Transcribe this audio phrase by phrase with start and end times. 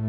[0.00, 0.06] Hi,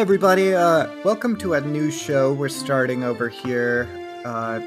[0.00, 0.54] everybody.
[0.54, 3.88] Uh, welcome to a new show we're starting over here.
[4.24, 4.60] Uh,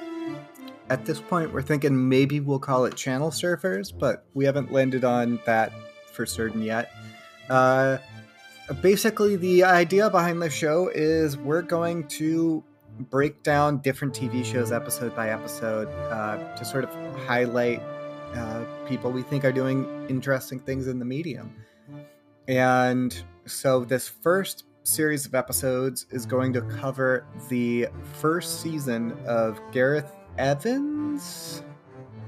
[0.90, 5.04] at this point, we're thinking maybe we'll call it Channel Surfers, but we haven't landed
[5.04, 5.72] on that
[6.12, 6.92] for certain yet.
[7.50, 7.98] Uh,
[8.82, 12.64] basically, the idea behind the show is we're going to
[13.10, 16.90] break down different TV shows episode by episode uh, to sort of
[17.26, 17.82] highlight
[18.34, 21.54] uh, people we think are doing interesting things in the medium.
[22.48, 29.60] And so, this first series of episodes is going to cover the first season of
[29.72, 31.62] Gareth Evans.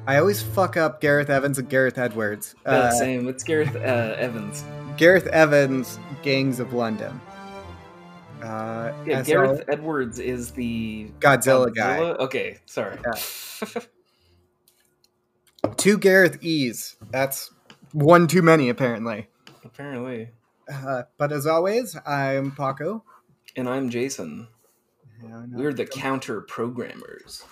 [0.05, 2.55] I always fuck up Gareth Evans and Gareth Edwards.
[2.65, 3.27] Uh, same.
[3.27, 4.63] It's Gareth uh, Evans.
[4.97, 7.19] Gareth Evans, Gangs of London.
[8.43, 11.75] Uh, yeah, Gareth Edwards is the Godzilla, Godzilla?
[11.75, 11.97] guy.
[11.99, 12.97] Okay, sorry.
[13.05, 13.81] Yeah.
[15.77, 16.97] Two Gareth E's.
[17.11, 17.51] That's
[17.93, 19.27] one too many, apparently.
[19.63, 20.29] Apparently.
[20.71, 23.03] Uh, but as always, I'm Paco.
[23.55, 24.47] And I'm Jason.
[25.23, 27.43] Yeah, We're the counter programmers.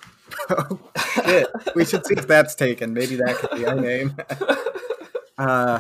[0.49, 0.80] Oh,
[1.13, 1.47] shit.
[1.75, 2.94] we should see if that's taken.
[2.94, 4.16] Maybe that could be our name.
[5.38, 5.80] uh,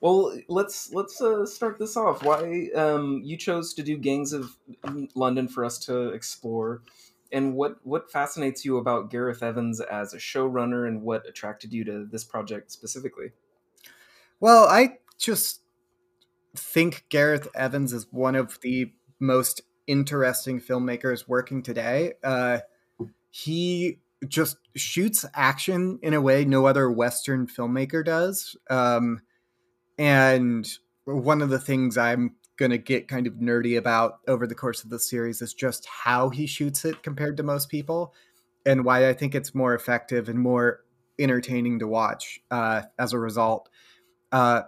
[0.00, 2.22] well, let's let's uh, start this off.
[2.22, 4.56] Why um, you chose to do Gangs of
[5.14, 6.82] London for us to explore,
[7.32, 11.84] and what what fascinates you about Gareth Evans as a showrunner, and what attracted you
[11.84, 13.30] to this project specifically?
[14.38, 15.60] Well, I just
[16.54, 22.14] think Gareth Evans is one of the most interesting filmmakers working today.
[22.22, 22.58] Uh,
[23.36, 28.56] he just shoots action in a way no other Western filmmaker does.
[28.70, 29.20] Um,
[29.98, 30.66] and
[31.04, 34.84] one of the things I'm going to get kind of nerdy about over the course
[34.84, 38.14] of the series is just how he shoots it compared to most people
[38.64, 40.80] and why I think it's more effective and more
[41.18, 43.68] entertaining to watch uh, as a result.
[44.32, 44.62] Uh,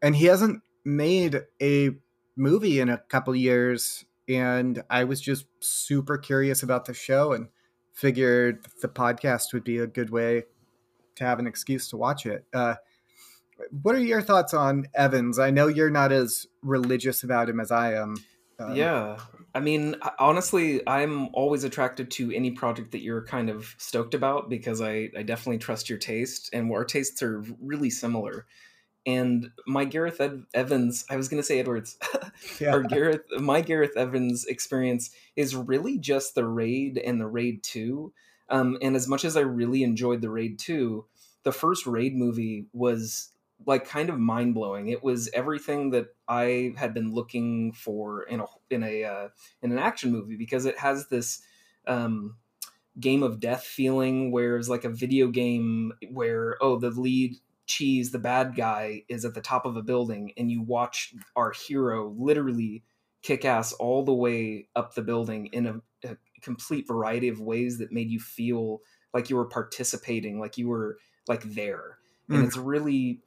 [0.00, 1.90] and he hasn't made a
[2.36, 7.48] movie in a couple years and I was just super curious about the show and
[7.96, 10.44] figured the podcast would be a good way
[11.16, 12.44] to have an excuse to watch it.
[12.52, 12.74] Uh,
[13.82, 15.38] what are your thoughts on Evans?
[15.38, 18.16] I know you're not as religious about him as I am.
[18.58, 19.16] Um, yeah.
[19.54, 24.50] I mean, honestly, I'm always attracted to any project that you're kind of stoked about
[24.50, 28.44] because I, I definitely trust your taste and our tastes are really similar
[29.06, 31.96] and my Gareth Ed- Evans, I was going to say Edwards,
[32.60, 32.74] yeah.
[32.74, 38.12] or Gareth, my Gareth Evans experience is really just the Raid and the Raid 2.
[38.48, 41.04] Um, and as much as I really enjoyed the Raid 2,
[41.44, 43.30] the first Raid movie was
[43.64, 44.88] like kind of mind blowing.
[44.88, 49.28] It was everything that I had been looking for in a in a uh,
[49.62, 51.42] in an action movie because it has this
[51.86, 52.36] um,
[52.98, 57.36] game of death feeling, where it's like a video game where oh the lead
[57.66, 61.52] Cheese, the bad guy, is at the top of a building, and you watch our
[61.52, 62.84] hero literally
[63.22, 67.78] kick ass all the way up the building in a, a complete variety of ways
[67.78, 68.80] that made you feel
[69.12, 71.98] like you were participating, like you were like there.
[72.30, 72.36] Mm.
[72.36, 73.20] And it's really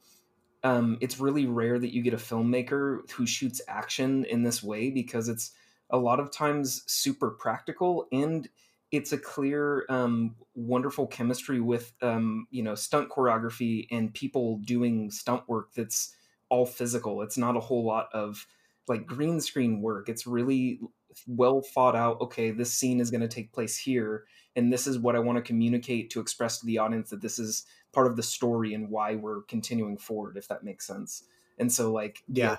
[0.62, 4.90] um, it's really rare that you get a filmmaker who shoots action in this way
[4.90, 5.52] because it's
[5.88, 8.48] a lot of times super practical and
[8.92, 15.10] it's a clear, um, wonderful chemistry with um, you know stunt choreography and people doing
[15.10, 16.14] stunt work that's
[16.48, 17.22] all physical.
[17.22, 18.46] It's not a whole lot of
[18.88, 20.08] like green screen work.
[20.08, 20.80] It's really
[21.26, 22.20] well thought out.
[22.20, 24.24] Okay, this scene is going to take place here,
[24.56, 27.38] and this is what I want to communicate to express to the audience that this
[27.38, 30.36] is part of the story and why we're continuing forward.
[30.36, 31.24] If that makes sense.
[31.58, 32.56] And so, like, yeah,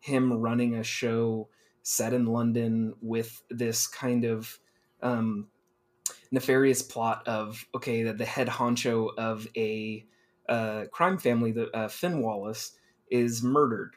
[0.00, 1.48] him running a show
[1.82, 4.58] set in London with this kind of
[5.04, 5.48] um,
[6.30, 10.06] nefarious plot of okay, that the head honcho of a
[10.48, 12.72] uh, crime family, the uh, Finn Wallace,
[13.10, 13.96] is murdered,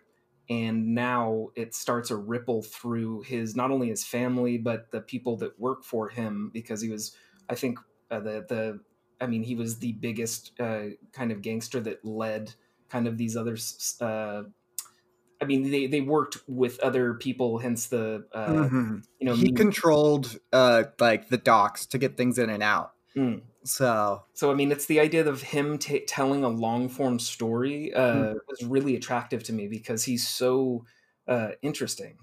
[0.49, 5.37] and now it starts a ripple through his not only his family but the people
[5.37, 7.15] that work for him because he was,
[7.49, 7.79] I think,
[8.11, 8.79] uh, the the
[9.19, 12.53] I mean, he was the biggest uh, kind of gangster that led
[12.89, 13.57] kind of these other
[13.99, 14.43] uh,
[15.41, 18.97] I mean, they, they worked with other people, hence the uh, mm-hmm.
[19.19, 22.93] you know he controlled uh, like the docks to get things in and out.
[23.15, 23.41] Mm.
[23.63, 27.93] So, so I mean, it's the idea of him t- telling a long form story
[27.93, 28.35] uh, mm.
[28.47, 30.85] was really attractive to me because he's so
[31.27, 32.17] uh, interesting.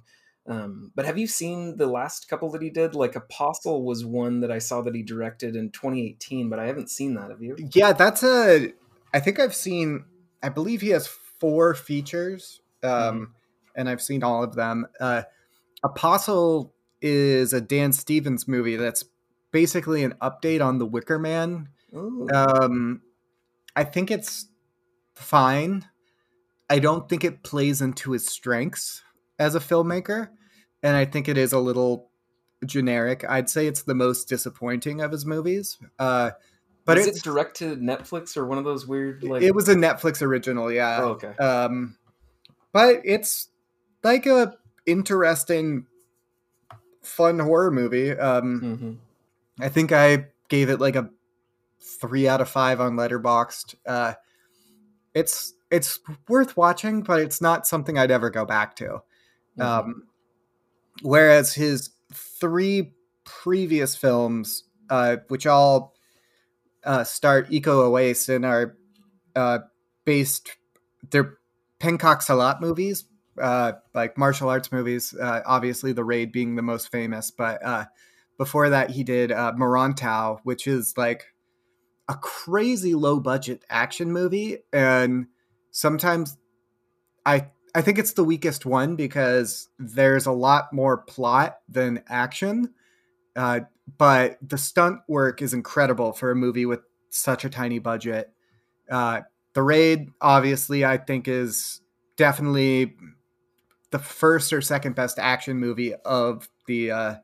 [0.46, 2.94] Um, but have you seen the last couple that he did?
[2.94, 6.90] Like Apostle was one that I saw that he directed in 2018, but I haven't
[6.90, 7.30] seen that.
[7.30, 7.56] Have you?
[7.74, 8.72] Yeah, that's a.
[9.12, 10.04] I think I've seen.
[10.42, 13.24] I believe he has four features, um, mm-hmm.
[13.76, 14.86] and I've seen all of them.
[15.00, 15.22] Uh,
[15.82, 19.04] Apostle is a Dan Stevens movie that's
[19.50, 21.68] basically an update on The Wicker Man.
[22.32, 23.02] Um,
[23.76, 24.48] I think it's
[25.14, 25.84] fine.
[26.68, 29.02] I don't think it plays into his strengths
[29.38, 30.30] as a filmmaker,
[30.82, 32.10] and I think it is a little
[32.64, 33.24] generic.
[33.28, 35.78] I'd say it's the most disappointing of his movies.
[35.98, 36.30] Uh,
[36.84, 39.42] but is it direct to Netflix or one of those weird like?
[39.42, 40.98] It was a Netflix original, yeah.
[41.00, 41.36] Oh, okay.
[41.36, 41.96] Um,
[42.74, 43.50] but it's
[44.02, 45.86] like a interesting,
[47.02, 48.10] fun horror movie.
[48.10, 49.62] Um, mm-hmm.
[49.64, 51.08] I think I gave it like a
[51.80, 53.76] three out of five on Letterboxd.
[53.86, 54.14] Uh,
[55.14, 59.02] it's it's worth watching, but it's not something I'd ever go back to.
[59.56, 59.62] Mm-hmm.
[59.62, 60.02] Um,
[61.02, 62.92] whereas his three
[63.22, 65.94] previous films, uh, which all
[66.82, 68.76] uh, start Iko Uwais and are
[69.36, 69.60] uh,
[70.04, 70.56] based,
[71.10, 71.38] they're
[71.80, 73.04] Pencak Silat movies,
[73.40, 75.14] uh, like martial arts movies.
[75.14, 77.84] Uh, obviously, The Raid being the most famous, but uh,
[78.38, 81.26] before that, he did uh, Merantau, which is like
[82.08, 85.26] a crazy low budget action movie, and
[85.70, 86.36] sometimes
[87.24, 92.72] I I think it's the weakest one because there's a lot more plot than action.
[93.34, 93.60] Uh,
[93.98, 96.80] but the stunt work is incredible for a movie with
[97.10, 98.32] such a tiny budget.
[98.88, 99.22] Uh,
[99.54, 101.80] the Raid, obviously, I think is
[102.16, 102.94] definitely
[103.90, 107.14] the first or second best action movie of the uh,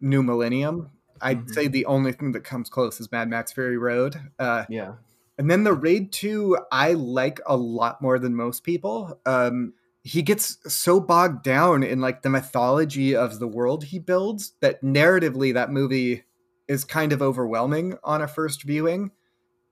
[0.00, 0.90] new millennium.
[1.20, 1.52] I'd mm-hmm.
[1.52, 4.16] say the only thing that comes close is Mad Max Fury Road.
[4.38, 4.94] Uh, yeah.
[5.38, 9.20] And then the Raid 2, I like a lot more than most people.
[9.26, 14.52] Um, he gets so bogged down in like the mythology of the world he builds
[14.60, 16.24] that narratively that movie
[16.68, 19.10] is kind of overwhelming on a first viewing.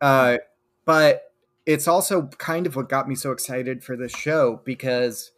[0.00, 0.38] Uh,
[0.84, 1.31] but
[1.66, 5.30] it's also kind of what got me so excited for this show because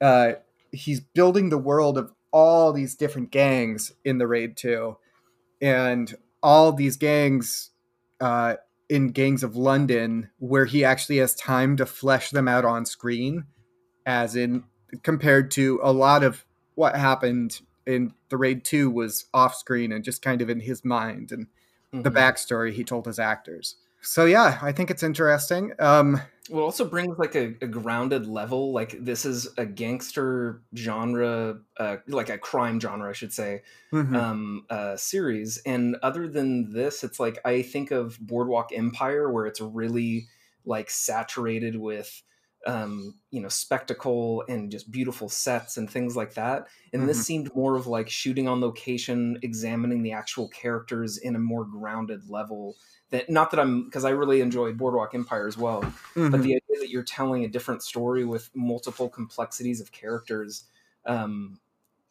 [0.00, 0.32] uh,
[0.72, 4.96] he's building the world of all these different gangs in the raid 2
[5.62, 7.70] and all these gangs
[8.20, 8.56] uh,
[8.88, 13.44] in gangs of london where he actually has time to flesh them out on screen
[14.04, 14.64] as in
[15.02, 16.44] compared to a lot of
[16.74, 20.84] what happened in the raid 2 was off screen and just kind of in his
[20.84, 22.02] mind and mm-hmm.
[22.02, 26.20] the backstory he told his actors so yeah i think it's interesting um
[26.50, 28.72] well, it also brings like a, a, grounded level.
[28.72, 34.14] Like this is a gangster genre, uh, like a crime genre, I should say, mm-hmm.
[34.14, 35.56] um, uh, series.
[35.64, 40.28] And other than this, it's like I think of Boardwalk Empire, where it's really
[40.66, 42.22] like saturated with,
[42.66, 46.66] um, you know, spectacle and just beautiful sets and things like that.
[46.92, 47.08] And mm-hmm.
[47.08, 51.64] this seemed more of like shooting on location, examining the actual characters in a more
[51.64, 52.76] grounded level
[53.10, 56.30] that not that I'm because I really enjoy Boardwalk Empire as well, mm-hmm.
[56.30, 60.64] but the idea that you're telling a different story with multiple complexities of characters
[61.06, 61.60] um,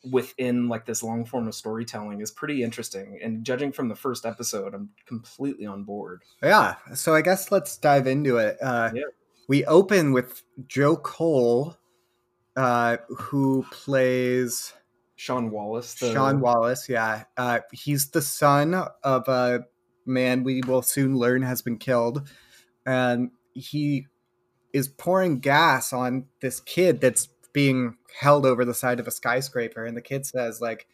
[0.10, 3.20] within like this long form of storytelling is pretty interesting.
[3.22, 6.22] And judging from the first episode, I'm completely on board.
[6.42, 8.58] Yeah, so I guess let's dive into it.
[8.62, 9.04] Uh, yeah.
[9.54, 11.78] We open with Joe Cole,
[12.56, 14.74] uh, who plays.
[15.16, 15.94] Sean Wallace.
[15.94, 16.12] The...
[16.12, 17.26] Sean Wallace, yeah.
[17.38, 18.74] Uh, he's the son
[19.04, 19.66] of a
[20.08, 22.28] man we will soon learn has been killed.
[22.88, 24.08] And he
[24.74, 29.86] is pouring gas on this kid that's being held over the side of a skyscraper.
[29.86, 30.88] And the kid says, like,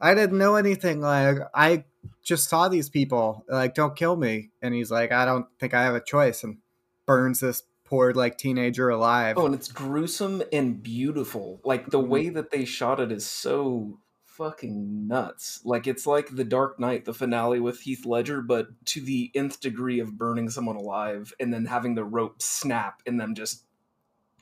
[0.00, 1.00] I didn't know anything.
[1.00, 1.86] Like, I
[2.22, 3.44] just saw these people.
[3.48, 4.50] Like, don't kill me.
[4.62, 6.44] And he's like, I don't think I have a choice.
[6.44, 6.58] And
[7.04, 9.36] burns this poor like teenager alive.
[9.36, 11.60] Oh, and it's gruesome and beautiful.
[11.64, 12.08] Like the mm-hmm.
[12.08, 15.60] way that they shot it is so fucking nuts.
[15.64, 19.60] Like it's like The Dark Knight, the finale with Heath Ledger, but to the nth
[19.60, 23.64] degree of burning someone alive and then having the rope snap and them just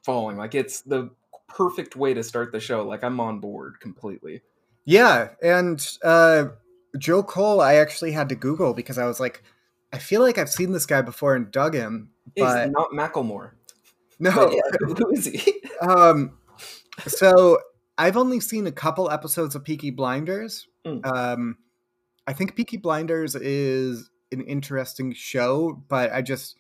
[0.05, 0.37] falling.
[0.37, 1.11] Like it's the
[1.49, 2.87] perfect way to start the show.
[2.87, 4.43] Like I'm on board completely.
[4.85, 6.49] Yeah, and uh
[6.99, 9.43] Joe Cole, I actually had to Google because I was like,
[9.93, 12.11] I feel like I've seen this guy before and dug him.
[12.37, 13.53] But He's not Macklemore.
[14.19, 15.63] No, yeah, who is he?
[15.81, 16.39] um,
[17.07, 17.59] so
[17.97, 20.67] I've only seen a couple episodes of Peaky Blinders.
[20.87, 21.07] Mm.
[21.07, 21.59] Um,
[22.27, 26.57] I think Peaky Blinders is an interesting show, but I just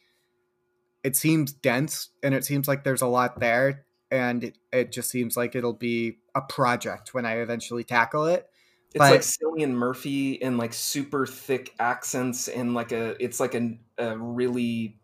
[1.05, 5.11] it seems dense and it seems like there's a lot there, and it, it just
[5.11, 8.47] seems like it'll be a project when I eventually tackle it.
[8.95, 13.55] It's but, like Cillian Murphy and like super thick accents and like a it's like
[13.55, 14.99] a, a really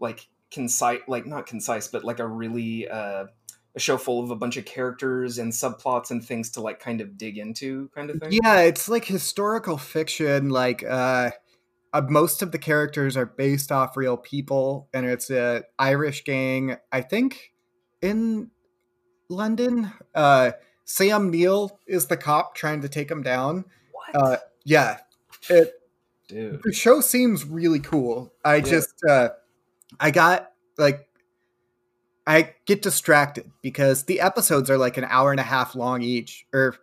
[0.00, 3.26] like concise like not concise but like a really uh
[3.76, 7.00] a show full of a bunch of characters and subplots and things to like kind
[7.00, 10.50] of dig into kind of thing Yeah, it's like historical fiction.
[10.50, 11.30] Like uh,
[11.92, 16.76] uh, most of the characters are based off real people, and it's a Irish gang.
[16.90, 17.52] I think
[18.02, 18.50] in
[19.28, 19.92] London.
[20.14, 20.52] Uh,
[20.90, 23.64] Sam Neill is the cop trying to take him down.
[23.92, 24.98] what Uh, yeah,
[25.48, 25.72] it,
[26.28, 28.32] dude the show seems really cool.
[28.44, 28.62] I Yeah.
[28.62, 29.28] just uh
[30.00, 31.06] I got like
[32.26, 36.46] I get distracted because the episodes are like an hour and a half long each
[36.52, 36.76] or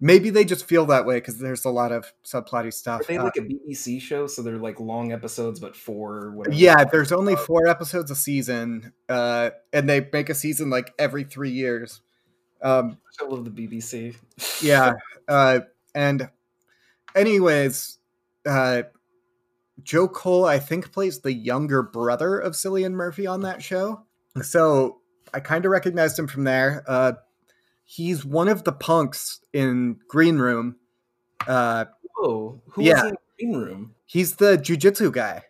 [0.00, 3.00] maybe they just feel that way because there's a lot of subplotty stuff.
[3.02, 6.54] are they Uh, like a bbc show so they're like long episodes but four whatever
[6.56, 11.22] yeah, there's only 4 episodes a season uh and they make a season like every
[11.24, 12.00] 3 years.
[12.64, 14.16] Um i love the bbc
[14.60, 14.94] yeah
[15.28, 15.60] uh
[15.94, 16.28] and
[17.14, 17.98] anyways
[18.46, 18.82] uh
[19.82, 24.02] joe cole i think plays the younger brother of cillian murphy on that show.
[24.42, 24.98] So
[25.32, 26.82] i kind of recognized him from there.
[26.88, 27.12] Uh
[27.84, 30.76] he's one of the punks in green room.
[31.46, 31.84] Uh
[32.16, 33.08] whoa who Yeah.
[33.08, 33.94] in green room?
[34.06, 35.42] He's the jujitsu guy.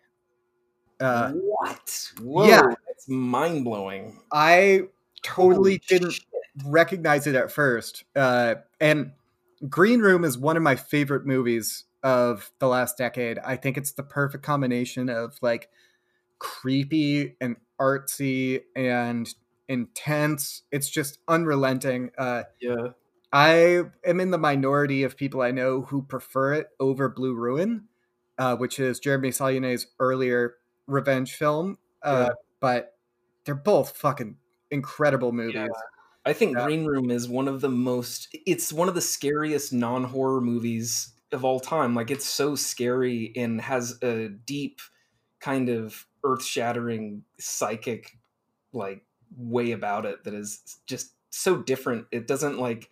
[1.01, 2.11] Uh what?
[2.21, 2.63] whoa yeah.
[2.89, 4.21] that's mind-blowing.
[4.33, 4.83] I
[5.23, 6.25] totally Holy didn't shit.
[6.65, 8.05] Recognize it at first.
[8.15, 9.13] Uh, and
[9.69, 13.39] Green Room is one of my favorite movies of the last decade.
[13.39, 15.69] I think it's the perfect combination of like
[16.39, 19.33] creepy and artsy and
[19.69, 20.63] intense.
[20.71, 22.11] It's just unrelenting.
[22.19, 22.89] Uh, yeah
[23.33, 27.87] I am in the minority of people I know who prefer it over Blue Ruin,
[28.39, 30.55] uh, which is Jeremy Saulnier's earlier
[30.87, 31.79] revenge film.
[32.01, 32.35] Uh, Yeah.
[32.61, 32.97] But
[33.45, 34.37] they're both fucking
[34.71, 35.55] incredible movies.
[35.57, 35.67] Yeah.
[36.27, 36.65] I think Yeah.
[36.65, 41.45] Green Room is one of the most it's one of the scariest non-horror movies of
[41.45, 41.95] all time.
[41.95, 44.81] Like it's so scary and has a deep
[45.41, 48.19] kind of earth-shattering psychic
[48.73, 49.05] like
[49.37, 52.07] way about it that is just so different.
[52.13, 52.91] It doesn't like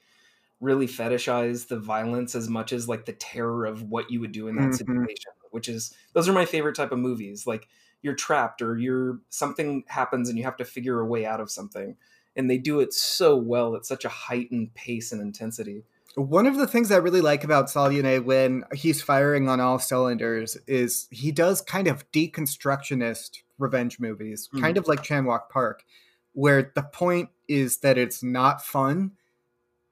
[0.60, 4.48] really fetishize the violence as much as like the terror of what you would do
[4.48, 5.06] in that Mhm.
[5.06, 7.46] situation, which is those are my favorite type of movies.
[7.46, 7.68] Like
[8.02, 11.50] you're trapped or you're something happens and you have to figure a way out of
[11.50, 11.96] something
[12.36, 15.84] and they do it so well at such a heightened pace and intensity.
[16.14, 20.58] One of the things I really like about Saulnier when he's firing on all cylinders
[20.66, 24.60] is he does kind of deconstructionist revenge movies, Mhm.
[24.60, 25.84] kind of like Chan-wook Park,
[26.32, 29.12] where the point is that it's not fun.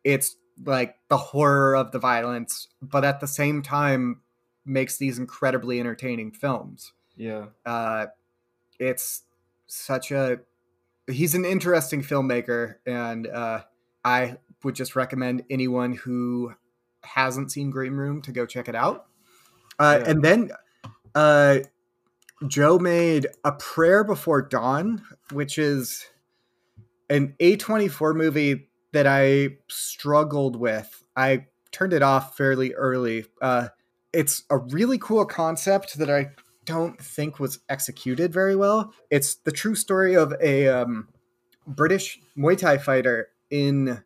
[0.05, 4.21] It's like the horror of the violence, but at the same time
[4.65, 6.93] makes these incredibly entertaining films.
[7.17, 7.47] Yeah.
[7.65, 8.07] Uh,
[8.79, 9.23] it's
[9.67, 10.41] such a
[11.11, 13.63] he's an interesting filmmaker, and uh,
[14.05, 16.55] I would just recommend anyone who
[17.03, 19.07] hasn't seen Green Room to go check it out.
[19.79, 20.11] Uh, Yeah.
[20.11, 20.51] And then
[21.15, 21.59] uh,
[22.47, 25.03] Joe made A Prayer Before Dawn,
[25.33, 26.07] which is
[27.09, 31.05] an A24 movie that I struggled with.
[31.17, 33.27] I turned it off fairly early.
[33.41, 33.69] Uh,
[34.13, 36.31] it's a really cool concept that I
[36.65, 38.93] don't think was executed very well.
[39.11, 41.09] It's the true story of a um,
[41.67, 44.03] British Muay Thai fighter in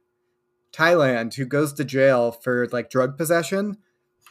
[0.72, 3.78] Thailand who goes to jail for like drug possession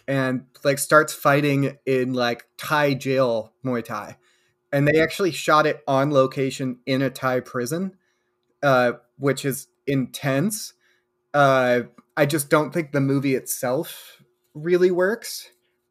[0.08, 4.18] and like starts fighting in like Thai jail Muay Thai.
[4.72, 7.96] And they actually shot it on location in a Thai prison,
[8.64, 10.74] uh, which is intense.
[11.34, 11.82] Uh,
[12.18, 15.50] I just don't think the movie itself really works,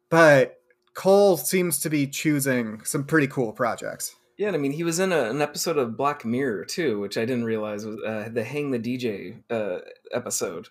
[0.09, 0.59] but
[0.93, 4.15] Cole seems to be choosing some pretty cool projects.
[4.37, 7.17] Yeah, and I mean, he was in a, an episode of Black Mirror too, which
[7.17, 9.79] I didn't realize was uh, the Hang the DJ uh,
[10.11, 10.69] episode.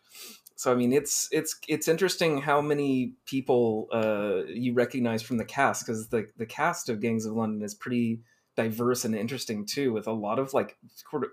[0.57, 5.45] So I mean, it's it's it's interesting how many people uh, you recognize from the
[5.45, 8.21] cast because the the cast of Gangs of London is pretty
[8.57, 10.77] diverse and interesting too, with a lot of like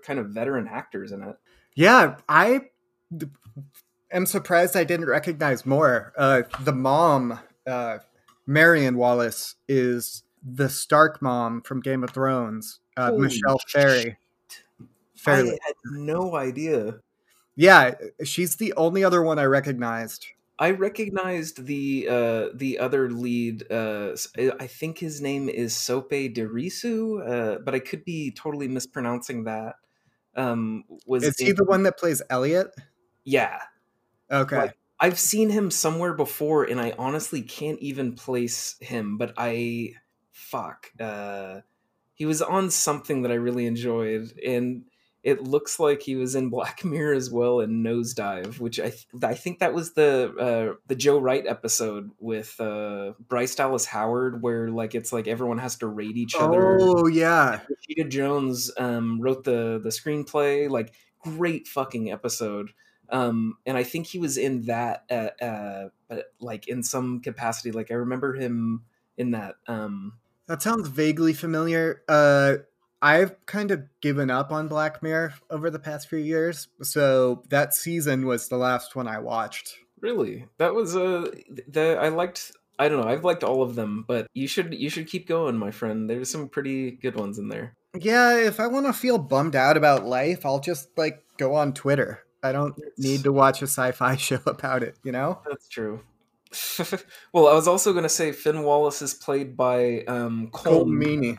[0.04, 1.36] kind of veteran actors in it.
[1.74, 2.62] Yeah, I
[4.10, 6.12] am surprised I didn't recognize more.
[6.16, 7.98] Uh, the mom, uh,
[8.46, 14.18] Marion Wallace, is the Stark mom from Game of Thrones, uh, Michelle Ferry.
[15.16, 15.50] Fairley.
[15.52, 17.00] I had no idea.
[17.56, 17.92] Yeah,
[18.24, 20.26] she's the only other one I recognized.
[20.58, 23.70] I recognized the uh, the other lead.
[23.70, 24.14] Uh,
[24.58, 29.76] I think his name is Sope Dirisu, uh, but I could be totally mispronouncing that.
[30.36, 32.68] Um, was Is he in- the one that plays Elliot?
[33.24, 33.58] Yeah,
[34.30, 34.56] Okay.
[34.56, 39.16] Like, I've seen him somewhere before, and I honestly can't even place him.
[39.16, 39.94] But I,
[40.32, 41.60] fuck, uh,
[42.14, 44.84] he was on something that I really enjoyed, and
[45.22, 49.06] it looks like he was in Black Mirror as well and Nosedive, which I th-
[49.22, 54.42] I think that was the uh, the Joe Wright episode with uh, Bryce Dallas Howard,
[54.42, 56.78] where like it's like everyone has to rate each other.
[56.80, 57.60] oh, yeah.
[57.88, 60.68] Rashida Jones um, wrote the the screenplay.
[60.70, 62.70] Like great fucking episode.
[63.10, 67.72] Um, and I think he was in that, uh, uh, but like in some capacity.
[67.72, 68.84] Like I remember him
[69.16, 69.56] in that.
[69.66, 70.14] Um,
[70.46, 72.02] that sounds vaguely familiar.
[72.08, 72.56] Uh,
[73.02, 77.74] I've kind of given up on Black Mirror over the past few years, so that
[77.74, 79.76] season was the last one I watched.
[80.00, 81.30] Really, that was a uh,
[81.68, 82.52] the I liked.
[82.78, 83.08] I don't know.
[83.08, 86.08] I've liked all of them, but you should you should keep going, my friend.
[86.08, 87.74] There's some pretty good ones in there.
[87.98, 91.72] Yeah, if I want to feel bummed out about life, I'll just like go on
[91.72, 92.22] Twitter.
[92.42, 95.40] I don't need to watch a sci-fi show about it, you know?
[95.48, 96.00] That's true.
[97.32, 101.38] well, I was also going to say Finn Wallace is played by um, Colm, Meaney.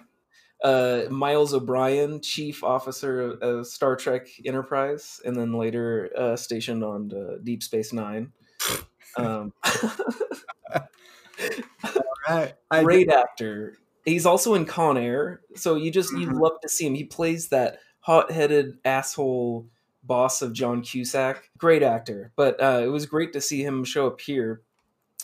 [0.64, 7.12] Uh, Miles O'Brien, Chief Officer of Star Trek Enterprise, and then later uh, stationed on
[7.12, 8.32] uh, Deep Space Nine.
[9.18, 9.54] Um,
[12.30, 12.54] right.
[12.70, 13.76] Great actor.
[14.06, 16.38] He's also in Con Air, so you just you mm-hmm.
[16.38, 16.94] love to see him.
[16.94, 19.68] He plays that hot-headed asshole
[20.04, 21.50] boss of John Cusack.
[21.58, 24.62] Great actor, but uh, it was great to see him show up here.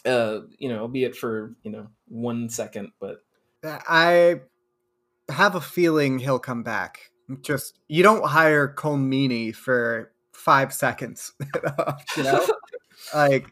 [0.05, 3.17] Uh, you know, albeit for you know one second, but
[3.63, 4.41] I
[5.29, 7.12] have a feeling he'll come back.
[7.41, 11.34] Just you don't hire Colm Meaney for five seconds,
[12.17, 12.48] you know,
[13.13, 13.51] like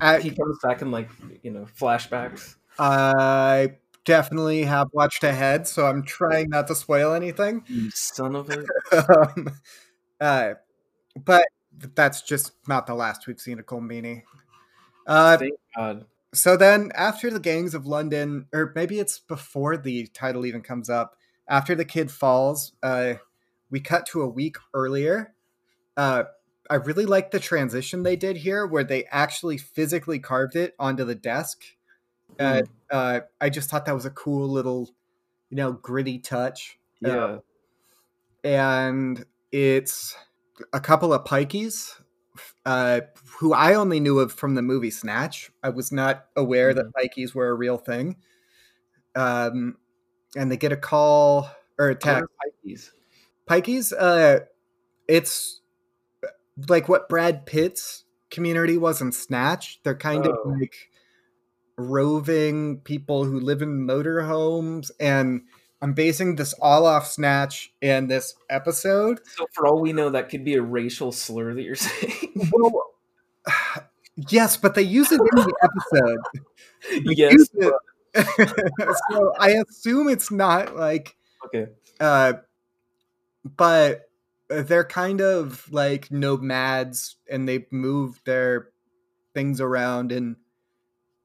[0.00, 1.10] I, he comes back in like
[1.42, 2.56] you know flashbacks.
[2.78, 7.62] I definitely have watched ahead, so I'm trying not to spoil anything.
[7.66, 8.64] You son of a.
[9.36, 9.48] um,
[10.20, 10.54] uh,
[11.24, 11.46] but
[11.94, 14.22] that's just not the last we've seen of Colm Meaney.
[15.06, 16.06] Uh, Thank God.
[16.34, 20.90] So then, after the gangs of London, or maybe it's before the title even comes
[20.90, 21.16] up,
[21.48, 23.14] after the kid falls, uh,
[23.70, 25.32] we cut to a week earlier.
[25.96, 26.24] Uh,
[26.68, 31.04] I really like the transition they did here, where they actually physically carved it onto
[31.04, 31.62] the desk.
[32.38, 32.66] Mm.
[32.90, 34.90] Uh, I just thought that was a cool little,
[35.48, 36.78] you know, gritty touch.
[37.00, 37.38] Yeah.
[38.42, 39.24] and
[39.56, 40.14] it's
[40.74, 41.98] a couple of pikeys
[42.66, 43.00] uh,
[43.38, 45.50] who I only knew of from the movie Snatch.
[45.62, 46.90] I was not aware mm-hmm.
[46.90, 48.16] that pikeys were a real thing.
[49.14, 49.78] Um,
[50.36, 51.48] and they get a call
[51.78, 52.24] or attack.
[52.66, 52.90] Pikeys.
[53.48, 53.94] Pikeys.
[53.98, 54.40] Uh,
[55.08, 55.62] it's
[56.68, 59.80] like what Brad Pitt's community was in Snatch.
[59.84, 60.32] They're kind oh.
[60.32, 60.90] of like
[61.78, 65.44] roving people who live in motorhomes and
[65.82, 69.20] I'm basing this all off Snatch and this episode.
[69.36, 72.50] So, for all we know, that could be a racial slur that you're saying.
[72.52, 72.94] well,
[74.30, 76.18] yes, but they use it in the episode.
[76.90, 77.48] They yes.
[79.10, 81.66] so I assume it's not like okay.
[82.00, 82.34] Uh,
[83.44, 84.08] but
[84.48, 88.70] they're kind of like nomads, and they move their
[89.34, 90.36] things around and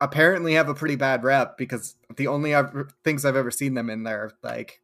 [0.02, 2.54] apparently have a pretty bad rep because the only
[3.04, 4.82] things I've ever seen them in there like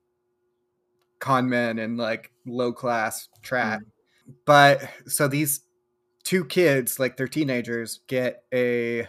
[1.20, 3.82] con men and like low class trap.
[3.82, 4.34] Mm.
[4.46, 5.62] But so these
[6.24, 9.08] two kids, like they're teenagers, get a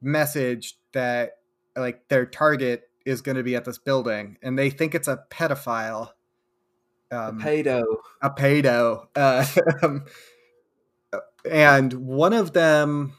[0.00, 1.32] message that
[1.76, 5.22] like their target is going to be at this building and they think it's a
[5.30, 6.10] pedophile.
[7.10, 7.84] Um, a pedo.
[8.22, 9.06] A pedo.
[9.14, 9.44] Uh,
[11.50, 13.12] and one of them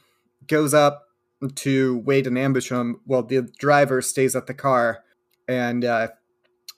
[0.46, 1.07] goes up
[1.54, 5.04] to wait and ambush him while the driver stays at the car
[5.46, 6.08] and uh,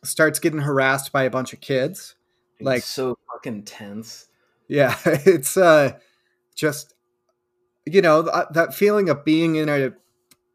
[0.04, 2.14] starts getting harassed by a bunch of kids.
[2.58, 4.26] It's like so fucking tense.
[4.68, 5.98] Yeah, it's uh
[6.54, 6.94] just
[7.86, 9.92] you know th- that feeling of being in a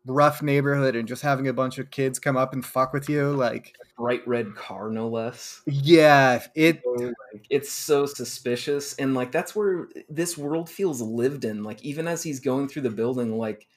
[0.08, 3.32] rough neighborhood and just having a bunch of kids come up and fuck with you
[3.32, 9.16] like a bright red car no less yeah it so, like, it's so suspicious and
[9.16, 12.90] like that's where this world feels lived in like even as he's going through the
[12.90, 13.68] building like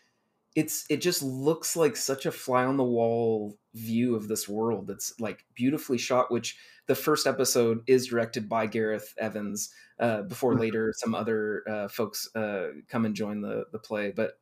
[0.59, 4.89] it's it just looks like such a fly on the wall view of this world
[4.89, 10.53] that's like beautifully shot which the first episode is directed by gareth evans uh, before
[10.53, 10.63] mm-hmm.
[10.63, 14.41] later some other uh, folks uh, come and join the the play but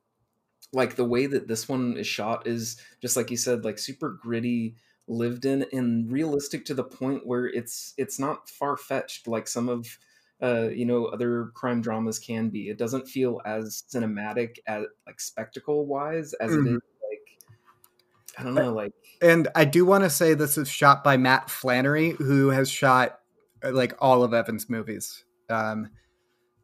[0.73, 4.19] like the way that this one is shot is just like you said like super
[4.23, 4.75] gritty
[5.09, 9.69] lived in and realistic to the point where it's it's not far fetched like some
[9.69, 9.99] of
[10.43, 12.69] uh, you know other crime dramas can be.
[12.69, 16.55] It doesn't feel as cinematic as like spectacle wise as mm.
[16.55, 16.75] it mm-hmm.
[16.77, 18.93] is like I don't know like.
[19.23, 23.21] And I do want to say this is shot by Matt Flannery, who has shot
[23.65, 25.25] uh, like all of Evans' movies.
[25.49, 25.89] Um,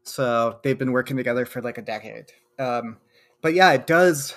[0.03, 2.31] so they've been working together for like a decade.
[2.59, 2.97] Um,
[3.41, 4.35] but yeah, it does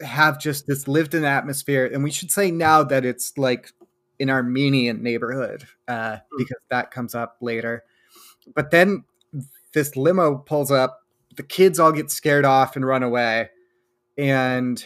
[0.00, 3.72] have just this lived in atmosphere, and we should say now that it's like
[4.18, 6.20] an Armenian neighborhood uh, mm.
[6.38, 7.84] because that comes up later
[8.54, 9.04] but then
[9.72, 11.00] this limo pulls up.
[11.36, 13.50] The kids all get scared off and run away.
[14.16, 14.82] And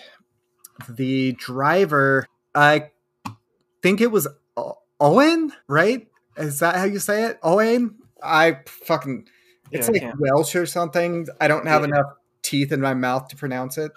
[0.88, 2.90] the driver, I
[3.82, 4.26] think it was
[4.98, 6.08] Owen, right?
[6.36, 7.38] Is that how you say it?
[7.42, 7.96] Owen?
[8.22, 9.28] I fucking
[9.70, 10.20] it's Yeah, like can't.
[10.20, 11.26] Welsh or something.
[11.40, 11.88] I don't have Yeah.
[11.88, 13.92] enough teeth in my mouth to pronounce it.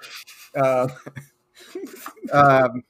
[0.56, 0.88] Uh,
[2.32, 2.84] um,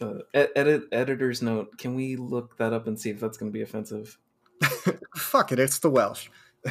[0.00, 1.76] Uh, edit editor's note.
[1.76, 4.16] Can we look that up and see if that's going to be offensive?
[5.16, 6.28] fuck it, it's the Welsh.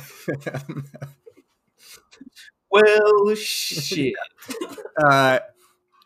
[2.72, 4.14] Well, shit.
[5.04, 5.40] uh,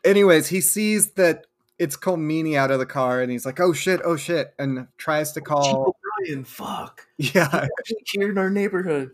[0.03, 1.45] anyways, he sees that
[1.77, 4.87] it's Colm Meaney out of the car, and he's like, "Oh shit, oh shit," and
[4.97, 5.95] tries to call.
[6.25, 7.07] Brian, fuck.
[7.17, 7.67] Yeah,
[8.11, 9.11] Here in our neighborhood.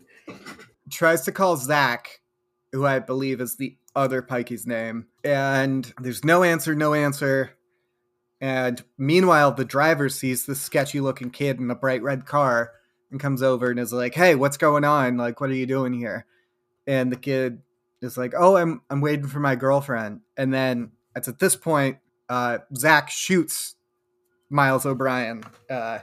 [0.90, 2.20] tries to call Zach,
[2.72, 7.50] who I believe is the other Pikey's name, and there's no answer, no answer.
[8.40, 12.72] And meanwhile, the driver sees this sketchy looking kid in a bright red car
[13.10, 15.16] and comes over and is like, "Hey, what's going on?
[15.16, 16.24] Like, what are you doing here?"
[16.86, 17.60] And the kid
[18.00, 21.98] is like, "Oh, I'm I'm waiting for my girlfriend." And then it's at this point,
[22.30, 23.74] uh, Zach shoots
[24.48, 25.98] Miles O'Brien uh,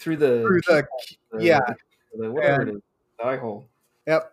[0.00, 0.40] Through the.
[0.42, 0.86] through the
[1.32, 1.60] the- yeah.
[2.18, 2.82] the- whatever And- it is.
[3.20, 3.68] The eye hole.
[4.06, 4.32] Yep.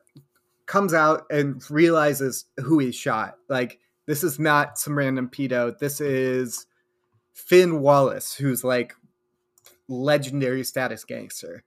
[0.68, 3.36] Comes out and realizes who he shot.
[3.50, 5.78] Like, this is not some random pedo.
[5.78, 6.66] This is
[7.36, 8.96] Finn Wallace, who's like
[9.88, 11.64] legendary status gangster.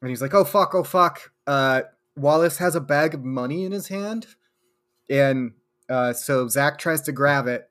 [0.00, 1.32] And he's like, oh fuck, oh fuck.
[1.46, 1.82] Uh,
[2.16, 4.26] Wallace has a bag of money in his hand.
[5.10, 5.52] And
[5.88, 7.68] uh, so Zach tries to grab it.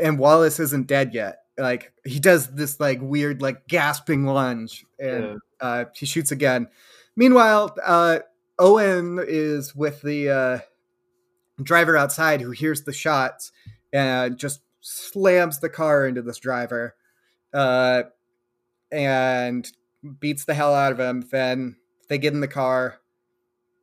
[0.00, 1.38] And Wallace isn't dead yet.
[1.56, 4.84] Like, he does this like weird, like gasping lunge.
[5.00, 5.34] And Yeah.
[5.60, 6.68] uh, he shoots again.
[7.16, 8.20] Meanwhile, uh,
[8.60, 10.58] Owen is with the uh,
[11.60, 13.50] driver outside who hears the shots
[13.92, 16.94] and just slams the car into this driver
[17.52, 18.04] uh,
[18.90, 19.70] and
[20.20, 21.26] beats the hell out of him.
[21.30, 21.76] Then
[22.08, 23.00] they get in the car,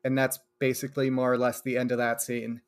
[0.03, 2.61] and that's basically more or less the end of that scene.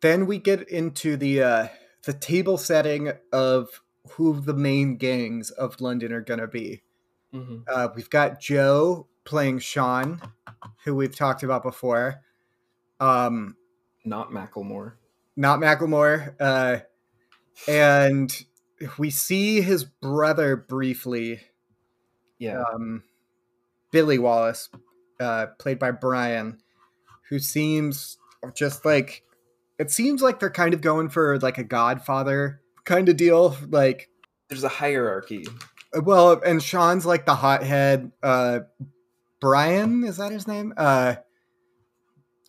[0.00, 1.68] Then we get into the uh,
[2.04, 6.82] the table setting of who the main gangs of London are gonna be.
[7.34, 7.64] Mhm.
[7.68, 10.20] Uh, we've got Joe playing Sean,
[10.84, 12.22] who we've talked about before.
[13.00, 13.56] Um,
[14.04, 14.94] Not Macklemore.
[15.36, 16.34] not Macklemore.
[16.40, 16.78] Uh,
[17.66, 18.44] and
[18.98, 21.40] we see his brother briefly,
[22.38, 22.62] Yeah.
[22.62, 23.02] um,
[23.90, 24.68] Billy Wallace,
[25.20, 26.60] uh, played by Brian,
[27.28, 28.18] who seems
[28.54, 29.22] just like
[29.78, 33.56] it seems like they're kind of going for like a Godfather kind of deal.
[33.68, 34.08] Like,
[34.48, 35.46] There's a hierarchy.
[36.02, 38.10] well, and Sean's like the hothead.
[38.22, 38.60] Uh,
[39.40, 40.74] Brian is that his name?
[40.76, 41.16] Uh, uh,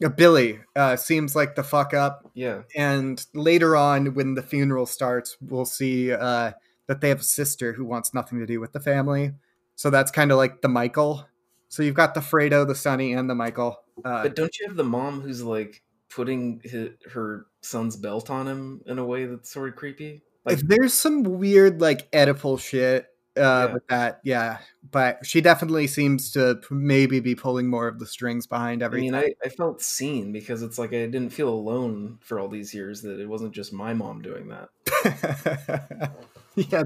[0.08, 2.62] Billy uh, seems like the fuck up Yeah.
[2.76, 6.54] and later on when the funeral starts we'll see uh,
[6.88, 9.34] that they have a sister who wants nothing to do with the family
[9.76, 11.28] so that's kind of like the michael
[11.68, 14.78] so you've got the fredo the sonny and the michael uh, But don't you have
[14.78, 19.52] the mom who's like putting hi her son's belt on him in a way that's
[19.52, 20.22] sort of creepy?
[20.46, 23.74] Like, if there's some weird like oedipal shit uh, Yeah.
[23.74, 24.58] with that yeah
[24.92, 29.14] but she definitely seems to maybe be pulling more of the strings behind everything.
[29.14, 32.48] I mean, I, I felt seen because it's like I didn't feel alone for all
[32.48, 36.12] these years that it wasn't just my mom doing that.
[36.56, 36.84] yeah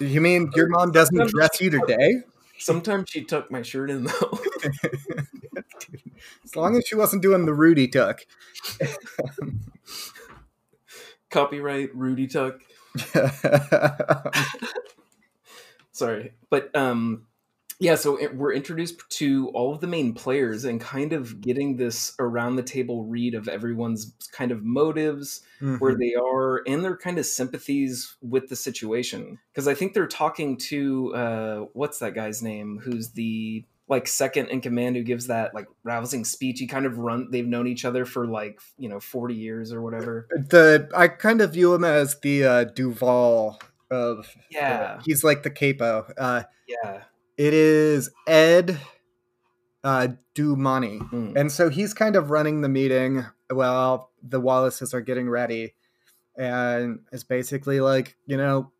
[0.00, 2.22] you mean your mom doesn't Sometimes dress you today
[2.58, 4.40] Sometimes she tucked my shirt in though.
[6.44, 8.20] as long as she wasn't doing the rudy tuck
[11.30, 12.60] Copyright Rudy Tuck.
[15.96, 17.26] Sorry, but um,
[17.80, 17.94] yeah.
[17.94, 22.12] So it, we're introduced to all of the main players and kind of getting this
[22.18, 25.40] around the table read of everyone's kind of motives,
[25.78, 25.98] where Mhm.
[25.98, 29.38] they are, and their kind of sympathies with the situation.
[29.52, 32.78] Because I think they're talking to uh, what's that guy's name?
[32.82, 36.98] Who's the like second in command who gives that like rousing speech he kind of
[36.98, 41.06] run they've known each other for like you know 40 years or whatever the I
[41.06, 46.06] kind of view him as the uh, Duvall of yeah he's like the capo.
[46.18, 47.02] Uh, yeah
[47.36, 48.80] it is Ed
[49.84, 51.36] uh, Dumani, Mm.
[51.36, 55.74] and so he's kind of running the meeting while the Wallaces are getting ready,
[56.36, 58.72] and it's basically like you know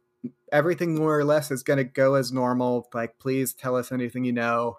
[0.51, 2.89] everything more or less is going to go as normal.
[2.95, 4.79] Like, please tell us anything you know,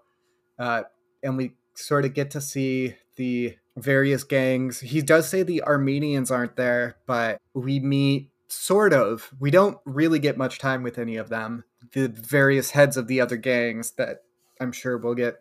[0.59, 0.83] uh,
[1.23, 4.79] and we sort of get to see the various gangs.
[4.81, 9.31] He does say the Armenians aren't there, but we meet sort of.
[9.39, 11.63] We don't really get much time with any of them.
[11.93, 14.23] The various heads of the other gangs that
[14.59, 15.37] I'm sure we'll get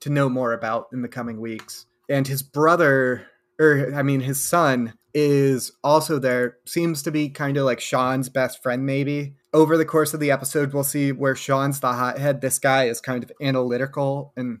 [0.00, 1.86] to know more about in the coming weeks.
[2.08, 3.26] And his brother,
[3.60, 6.58] or I mean, his son is also there.
[6.64, 9.34] Seems to be kind of like Sean's best friend, maybe.
[9.52, 12.40] Over the course of the episode, we'll see where Sean's the hothead.
[12.40, 14.60] This guy is kind of analytical and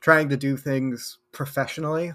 [0.00, 2.12] trying to do things professionally.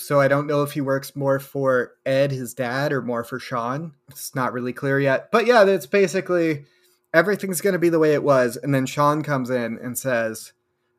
[0.00, 3.38] So I don't know if he works more for Ed, his dad, or more for
[3.38, 3.94] Sean.
[4.08, 5.30] It's not really clear yet.
[5.30, 6.64] But yeah, that's basically
[7.12, 8.56] everything's going to be the way it was.
[8.56, 10.52] And then Sean comes in and says,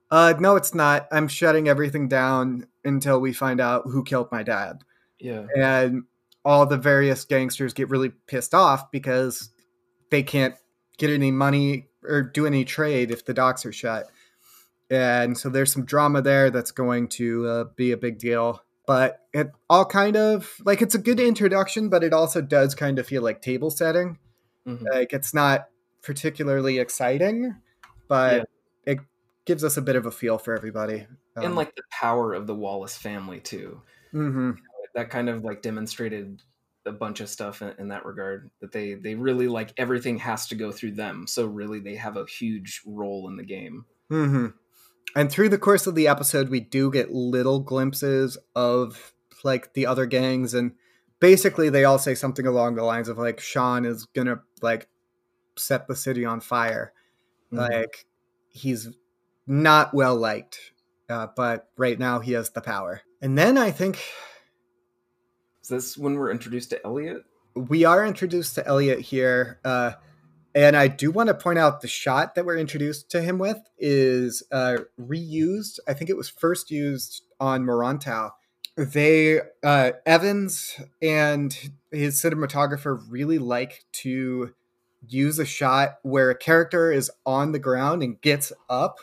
[0.09, 1.07] Uh, no, it's not.
[1.11, 4.83] I'm shutting everything down until we find out who killed my dad.
[5.19, 5.45] Yeah.
[5.55, 6.03] And
[6.43, 9.49] all the various gangsters get really pissed off because
[10.09, 10.55] they can't
[10.97, 14.09] get any money or do any trade if the docks are shut.
[14.89, 18.61] And so there's some drama there that's going to uh, be a big deal.
[18.91, 22.99] But it all kind of like it's a good introduction, but it also does kind
[22.99, 24.17] of feel like table setting.
[24.67, 24.84] Mhm.
[24.91, 25.69] Like it's not
[26.01, 27.56] particularly exciting,
[28.10, 28.36] but
[28.86, 28.93] Yeah.
[28.93, 28.99] it
[29.45, 31.08] gives us a bit of a feel for everybody.
[31.38, 33.82] Um, and like the power of the Wallace family too.
[34.13, 34.58] mhm.
[34.93, 36.41] That kind of like demonstrated
[36.86, 40.47] a bunch of stuff in, in that regard that they they really like everything has
[40.49, 41.27] to go through them.
[41.27, 43.86] So really they have a huge role in the game.
[44.10, 44.47] hmm
[45.15, 49.85] And through the course of the episode, we do get little glimpses of like the
[49.85, 50.71] other gangs, and
[51.19, 54.87] basically they all say something along the lines of like Sean is gonna like
[55.57, 56.93] set the city on fire.
[57.51, 57.57] Mhm.
[57.57, 58.05] Like
[58.49, 58.89] he's
[59.47, 60.71] not well liked,
[61.09, 63.01] uh, but right now he has the power.
[63.21, 63.99] And then I think
[65.61, 67.23] Is this when we're introduced to Elliot?
[67.53, 69.91] we are introduced to Elliot here, uh,
[70.53, 73.59] and I do want to point out the shot that we're introduced to him with
[73.77, 75.79] is uh, reused.
[75.87, 78.31] I think it was first used on Merantau.
[78.75, 84.53] They uh, Evans and his cinematographer really like to
[85.07, 88.99] use a shot where a character is on the ground and gets up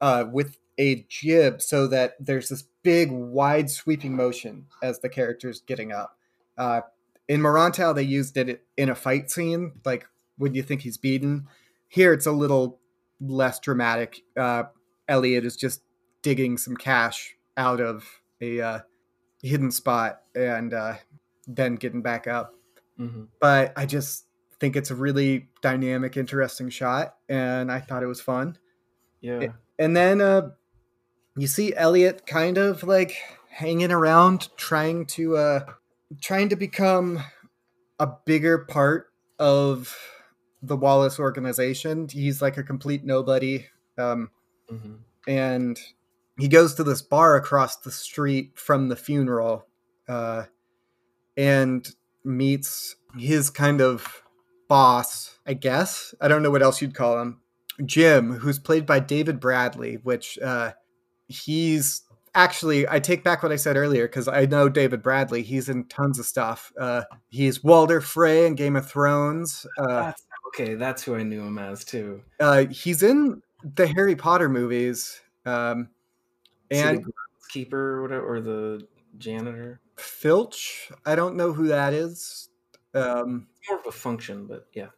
[0.00, 5.60] uh, with a jib, so that there's this big, wide, sweeping motion as the character's
[5.60, 6.16] getting up.
[6.56, 6.82] Uh,
[7.26, 10.06] in Merantau, they used it in a fight scene, like
[10.38, 11.46] when you think he's beaten.
[11.88, 12.80] Here, it's a little
[13.20, 14.22] less dramatic.
[14.36, 14.64] Uh,
[15.08, 15.82] Elliot is just
[16.22, 18.04] digging some cash out of
[18.40, 18.78] a uh,
[19.42, 20.94] hidden spot and uh,
[21.46, 22.54] then getting back up.
[22.98, 23.24] Mm-hmm.
[23.40, 24.26] But I just
[24.60, 28.58] think it's a really dynamic, interesting shot, and I thought it was fun.
[29.20, 29.48] Yeah.
[29.78, 30.50] And then uh,
[31.36, 33.16] you see Elliot kind of like
[33.50, 35.60] hanging around, trying to uh,
[36.20, 37.22] trying to become
[37.98, 39.96] a bigger part of
[40.62, 42.08] the Wallace organization.
[42.10, 43.66] He's like a complete nobody,
[43.96, 44.30] um,
[44.68, 44.94] hmm
[45.26, 45.78] and
[46.38, 49.66] he goes to this bar across the street from the funeral,
[50.08, 50.44] uh,
[51.36, 51.86] and
[52.24, 54.22] meets his kind of
[54.68, 56.14] boss, I guess.
[56.20, 57.40] I don't know what else you'd call him.
[57.84, 60.72] Jim, who's played by David Bradley, which uh,
[61.26, 62.02] he's
[62.34, 65.42] actually, I take back what I said earlier because I know David Bradley.
[65.42, 66.72] He's in tons of stuff.
[66.78, 69.66] Uh, he's Walder Frey in Game of Thrones.
[69.78, 72.22] Uh, That's, okay, that's who I knew him as too.
[72.40, 73.42] uh, he's in
[73.76, 75.20] the Harry Potter movies.
[75.46, 75.88] Um,
[76.70, 79.80] and the groundskeeper or whatever, or the janitor.
[79.96, 82.50] Filch, I don't know who that is.
[82.94, 84.88] Um, More of a function, but yeah.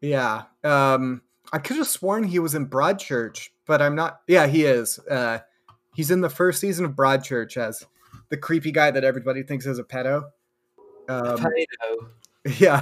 [0.00, 0.44] Yeah.
[0.64, 4.98] Um I could have sworn he was in Broadchurch, but I'm not yeah, he is.
[4.98, 5.38] Uh
[5.94, 7.84] he's in the first season of Broadchurch as
[8.30, 10.24] the creepy guy that everybody thinks is a pedo.
[11.08, 12.10] Um, Potato.
[12.58, 12.80] yeah.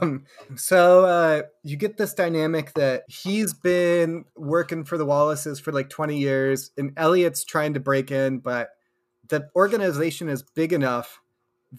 [0.00, 0.24] Um,
[0.56, 5.90] so uh you get this dynamic that he's been working for the Wallaces for like
[5.90, 8.70] 20 years and Elliot's trying to break in, but
[9.28, 11.20] the organization is big enough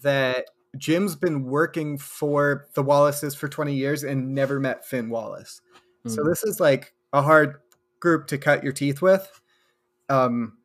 [0.02, 0.46] that
[0.78, 5.60] Jim's been working for the Wallaces for 20 years and never met Finn Wallace.
[6.06, 6.28] So Mm.
[6.30, 7.56] this is like a hard
[8.00, 9.40] group to cut your teeth with.
[10.08, 10.58] Um,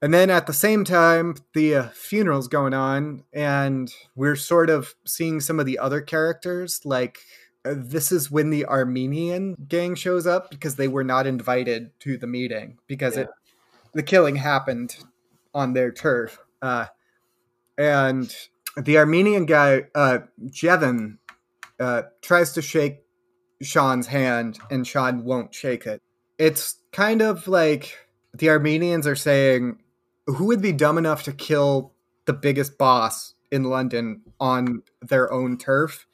[0.00, 4.94] and then at the same time, the uh, funeral's going on, and we're sort of
[5.04, 6.80] seeing some of the other characters.
[6.84, 7.18] Like,
[7.64, 12.16] uh, this is when the Armenian gang shows up because they were not invited to
[12.16, 13.28] the meeting because it
[13.94, 14.96] the killing happened
[15.54, 16.38] on their turf.
[16.62, 16.86] Uh,
[17.76, 18.34] and
[18.76, 21.18] the Armenian guy, uh, Jevin,
[21.80, 23.00] uh, tries to shake
[23.62, 26.00] Sean's hand, and Sean won't shake it.
[26.38, 27.96] It's kind of like
[28.34, 29.78] the Armenians are saying,
[30.28, 31.94] who would be dumb enough to kill
[32.26, 36.06] the biggest boss in London on their own turf?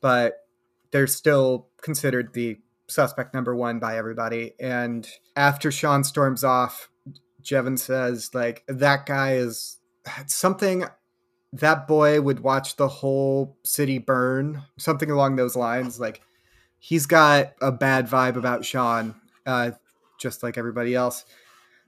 [0.00, 0.38] But
[0.92, 4.54] they're still considered the suspect number one by everybody.
[4.60, 6.88] And after Sean storms off,
[7.42, 9.78] Jevin says, like, that guy is
[10.26, 10.84] something
[11.52, 15.98] that boy would watch the whole city burn, something along those lines.
[15.98, 16.20] Like,
[16.78, 19.14] he's got a bad vibe about Sean,
[19.46, 19.72] uh,
[20.18, 21.24] just like everybody else.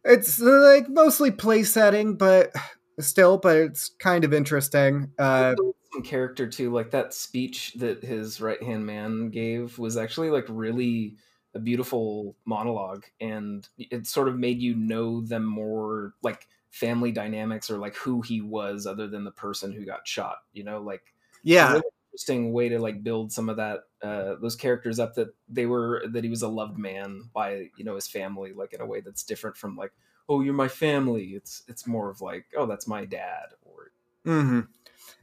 [0.09, 2.53] It's like mostly play setting, but
[2.99, 5.13] still, but it's kind of interesting.
[5.19, 5.55] Uh,
[5.93, 10.45] some character too like that speech that his right hand man gave was actually like
[10.49, 11.17] really
[11.55, 17.71] a beautiful monologue and it sort of made you know them more like family dynamics
[17.71, 21.01] or like who he was other than the person who got shot you know like
[21.43, 21.83] yeah, really
[22.19, 26.03] interesting way to like build some of that uh, those characters up that they were
[26.11, 29.01] that he was a loved man by you know his family like in a way
[29.01, 29.93] that's different from like
[30.29, 33.93] oh you're my family it's it's more of like oh that's my dad or
[34.27, 34.61] mm-hmm.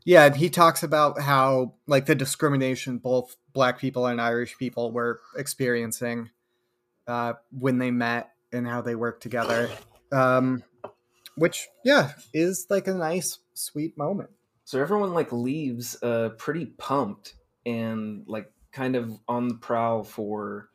[0.03, 4.91] Yeah, and he talks about how like the discrimination both black people and Irish people
[4.91, 6.29] were experiencing
[7.07, 9.69] uh, when they met and how they worked together.
[10.11, 10.63] Um,
[11.35, 14.29] which, yeah, is like a nice, sweet moment.
[14.65, 20.67] So everyone like leaves uh pretty pumped and like kind of on the prowl for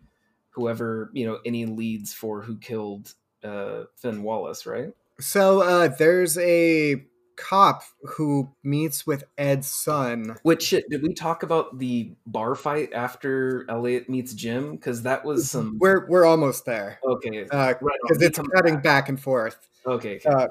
[0.50, 3.12] whoever you know any leads for who killed
[3.44, 7.04] uh Finn Wallace right So uh, there's a
[7.36, 10.36] cop who meets with Ed's son.
[10.42, 14.72] Which shit, did we talk about the bar fight after Elliot meets Jim?
[14.72, 17.44] Because that was some We're we're almost there okay.
[17.44, 18.82] because right on, it's cutting back.
[18.82, 19.68] back and forth.
[19.86, 20.28] Okay, okay.
[20.28, 20.48] Uh,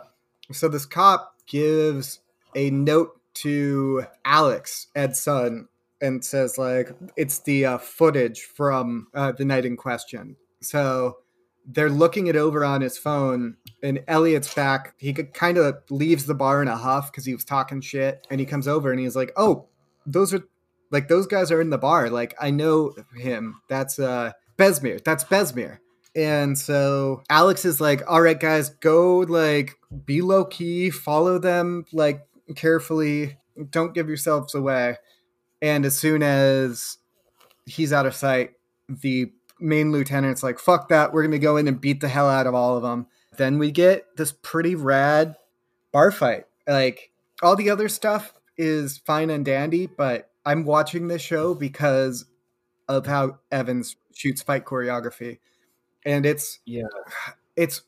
[0.52, 2.20] so this cop gives
[2.56, 5.68] a note to Alex, Ed's son,
[6.02, 10.36] and says like it's the uh, footage from uh, the night in question.
[10.62, 11.18] So
[11.66, 14.96] they're looking it over on his phone, and Elliot's back.
[14.98, 18.40] He kind of leaves the bar in a huff because he was talking shit, and
[18.40, 19.68] he comes over and he's like, "Oh,
[20.06, 20.44] those are
[20.92, 22.10] like those guys are in the bar.
[22.10, 23.62] Like I know him.
[23.68, 25.04] That's uh Besmir.
[25.04, 25.80] That's Besmir."
[26.16, 29.76] And so Alex is like, all right, guys, go like
[30.06, 33.38] be low key, follow them like carefully,
[33.70, 34.98] don't give yourselves away.
[35.62, 36.98] And as soon as
[37.66, 38.52] he's out of sight,
[38.88, 42.48] the main lieutenant's like, fuck that, we're gonna go in and beat the hell out
[42.48, 43.08] of all of them.
[43.38, 45.36] Then we get this pretty rad
[45.92, 46.46] bar fight.
[46.68, 52.26] Like all the other stuff is fine and dandy, but I'm watching this show because
[52.88, 55.40] of how Evans shoots fight choreography.
[56.06, 56.84] And it's yeah,
[57.56, 57.82] it's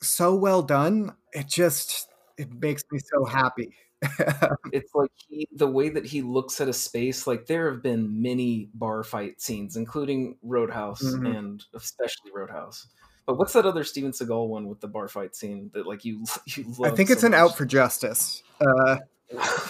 [0.00, 1.14] so well done.
[1.32, 3.74] It just it makes me so happy.
[4.72, 7.26] it's like he, the way that he looks at a space.
[7.26, 11.36] Like there have been many bar fight scenes, including Roadhouse Mhm.
[11.38, 12.88] and especially Roadhouse.
[13.26, 16.24] But what's that other Steven Seagal one with the bar fight scene that like you
[16.46, 18.42] you I think it's so an out for justice.
[18.60, 18.96] Uh,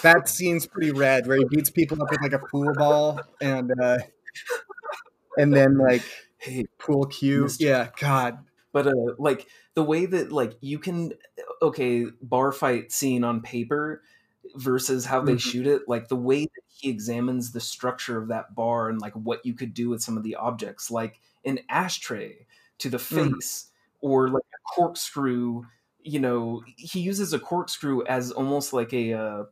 [0.01, 3.71] that scene's pretty rad, where he beats people up with like a pool ball and
[3.79, 3.99] uh,
[5.37, 6.01] and then like
[6.37, 7.43] hey, pool cue.
[7.43, 8.39] Mister- Yeah, God.
[8.73, 11.13] But uh like the way that like you can
[11.61, 14.03] okay bar fight scene on paper
[14.55, 15.37] versus how they Mhm.
[15.37, 19.13] shoot it like the way that he examines the structure of that bar and like
[19.13, 22.45] what you could do with some of the objects like an ashtray
[22.79, 23.39] to the Mhm.
[23.39, 25.63] face or like a corkscrew
[26.01, 29.43] you know he uses a corkscrew as almost like a uh,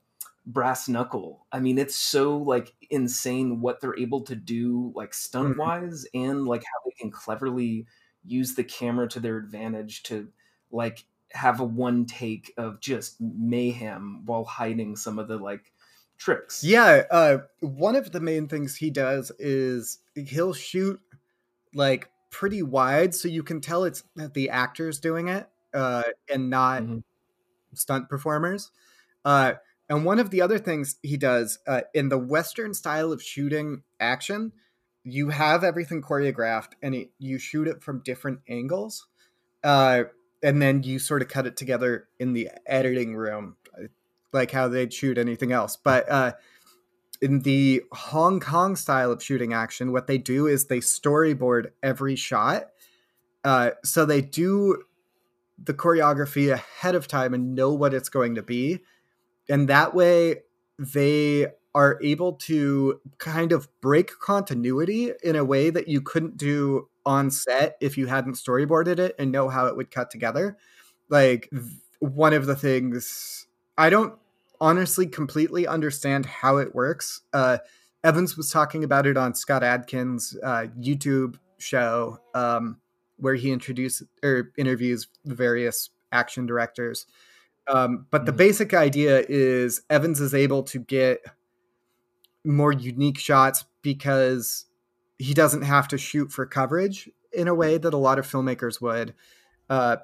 [0.46, 5.56] brass knuckle i mean it's so like insane what they're able to do like stunt
[5.56, 7.86] wise and like how they can cleverly
[8.24, 10.32] use the camera to their advantage to
[10.72, 15.74] like have a one take of just mayhem while hiding some of the like
[16.18, 21.02] tricks Yeah, uh, one of the main things he does is he'll shoot
[21.74, 26.84] like pretty wide, so you can tell it's the actors doing it uh, and not
[26.84, 27.02] Mhm.
[27.76, 28.72] stunt performers.
[29.26, 29.56] Uh,
[29.90, 33.84] and one of the other things he does uh, in the Western style of shooting
[34.00, 34.54] action,
[35.04, 39.08] you have everything choreographed and it, you shoot it from different angles.
[39.64, 40.04] Uh,
[40.44, 43.56] and then you sort of cut it together in the editing room,
[44.34, 45.76] like how they'd shoot anything else.
[45.76, 46.34] But uh,
[47.22, 52.16] in the Hong Kong style of shooting action, what they do is they storyboard every
[52.16, 52.70] shot.
[53.44, 54.84] Uh, so they do
[55.64, 58.80] the choreography ahead of time and know what it's going to be.
[59.48, 60.38] And that way
[60.80, 66.90] they are able to kind of break continuity in a way that you couldn't do
[67.06, 70.58] on set if you hadn't storyboarded it and know how it would cut together.
[71.10, 71.50] Like
[72.00, 74.14] one of the things I don't
[74.60, 77.22] honestly completely understand how it works.
[77.34, 77.60] Uh,
[78.04, 82.80] Evans was talking about it on Scott Adkins' uh, YouTube show, um,
[83.18, 87.06] where he introduces or interviews the various action directors.
[87.68, 88.38] Um, but the Mhm.
[88.38, 91.22] basic idea is Evans is able to get
[92.44, 94.66] more unique shots because
[95.18, 98.82] he doesn't have to shoot for coverage in a way that a lot of filmmakers
[98.82, 99.14] would.
[99.70, 99.98] Uh,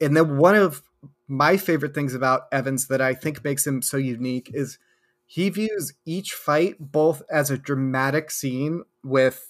[0.00, 0.82] and then one of
[1.28, 4.78] my favorite things about Evans that I think makes him so unique is
[5.26, 9.48] he views each fight both as a dramatic scene with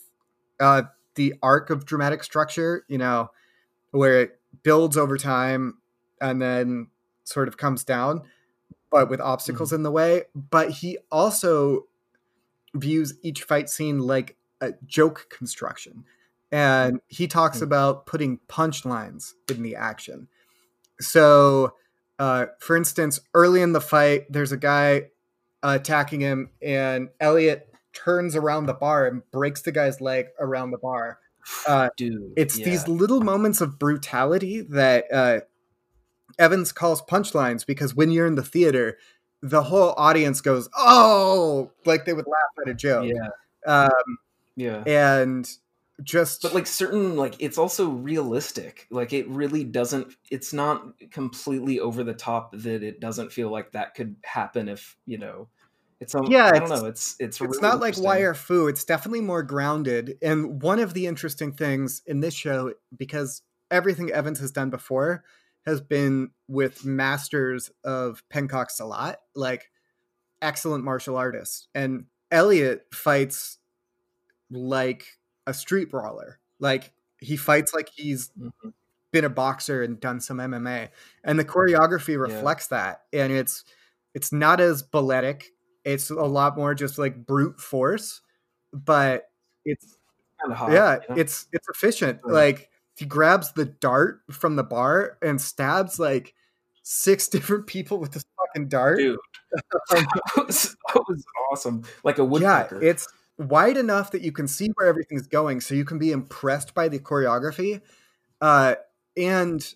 [0.61, 0.83] uh,
[1.15, 3.31] the arc of dramatic structure, you know,
[3.91, 5.79] where it builds over time
[6.21, 6.89] and then
[7.25, 8.23] sort of comes down,
[8.95, 10.23] but with obstacles in the way.
[10.37, 11.87] But he also
[12.77, 16.05] views each fight scene like a joke construction.
[16.53, 17.63] And he talks Mhm.
[17.63, 20.29] about putting punchlines in the action.
[21.01, 21.75] So,
[22.21, 25.11] uh, for instance, early in the fight, there's a guy
[25.65, 30.79] attacking him, and Elliot turns around the bar and breaks the guy's leg around the
[30.79, 31.19] bar.
[31.67, 32.65] Uh, Dude, it's yeah.
[32.65, 35.41] these little moments of brutality that uh,
[36.39, 38.99] Evans calls punchlines because when you're in the theater,
[39.43, 43.11] the whole audience goes, "Oh!" like they would laugh at a joke.
[43.13, 43.29] yeah,
[43.67, 44.19] Um,
[44.57, 44.83] yeah.
[44.87, 45.51] and
[46.03, 50.83] just but like certain like it's also realistic like it really doesn't it's not
[51.13, 55.47] completely over the top that it doesn't feel like that could happen if you know
[56.01, 58.67] it's um, Yeah, i don't it's- know it's it's it's really not like wire fu
[58.67, 64.11] it's definitely more grounded and one of the interesting things in this show because everything
[64.11, 65.23] evans has done before
[65.67, 69.71] has been with masters of pencak silat like
[70.43, 73.59] excellent martial artists and elliot fights
[74.51, 75.07] like
[75.47, 78.73] a street brawler like he fights like he's Mhm.
[79.13, 80.91] been a boxer and done some MMA,
[81.25, 83.03] and the choreography reflects that.
[83.13, 83.65] And it's
[84.15, 85.47] it's not as balletic.
[85.85, 88.21] It's a lot more just like brute force,
[88.73, 89.31] but
[89.65, 89.97] it's
[90.51, 91.23] hot, yeah, you know?
[91.23, 92.21] it's it's efficient.
[92.29, 96.35] Like he grabs the dart from the bar and stabs like
[96.83, 98.99] six different people with this fucking dart.
[98.99, 99.19] dude
[99.91, 103.07] that was, that was awesome like a yeah, it's
[103.39, 106.89] wide enough that you can see where everything's going, so you can be impressed by
[106.89, 107.81] the choreography,
[108.41, 108.75] uh,
[109.17, 109.75] and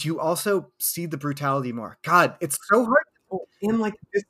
[0.00, 1.98] you also see the brutality more.
[2.02, 3.04] God, it's so hard.
[3.32, 4.24] Oh, and like this,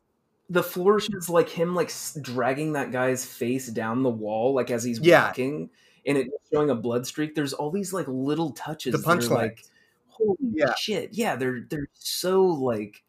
[0.51, 1.91] the flourishes like him like
[2.21, 5.27] dragging that guy's face down the wall like as he's Yeah.
[5.27, 5.71] walking
[6.07, 9.31] and it showing a blood streak there's all these like little touches The punchline.
[9.31, 9.65] like
[10.09, 10.75] holy Yeah.
[10.79, 13.03] shit yeah they're they're so like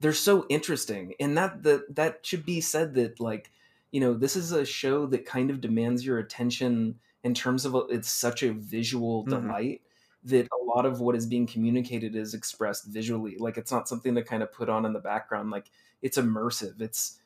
[0.00, 3.50] they're so interesting and that that that should be said that like
[3.92, 7.74] you know this is a show that kind of demands your attention in terms of
[7.74, 9.30] a, it's such a visual Mhm.
[9.30, 9.82] delight
[10.24, 14.14] that a lot of what is being communicated is expressed visually like it's not something
[14.14, 15.70] to kind of put on in the background like
[16.02, 17.20] it's immersive it's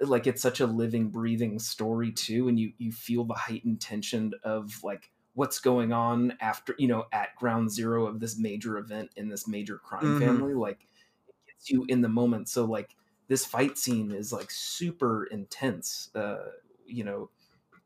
[0.00, 4.32] like it's such a living breathing story too and you you feel the heightened tension
[4.42, 9.10] of like what's going on after you know at ground zero of this major event
[9.16, 10.14] in this major crime Mhm.
[10.14, 10.86] family like
[11.28, 12.96] it gets you in the moment so like
[13.28, 16.50] this fight scene is like super intense uh
[16.86, 17.30] you know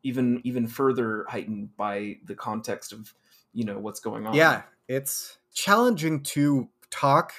[0.03, 3.13] even even further heightened by the context of
[3.53, 7.33] you know what's going on Yeah, it's challenging to talk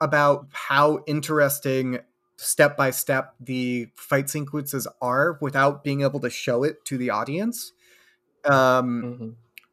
[0.00, 2.00] about how interesting
[2.40, 7.10] step by step the fight sequences are without being able to show it to the
[7.10, 7.72] audience.
[8.44, 9.02] Um,